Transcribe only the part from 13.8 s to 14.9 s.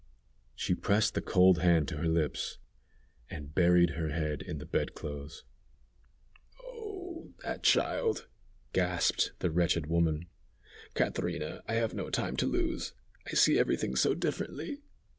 so differently.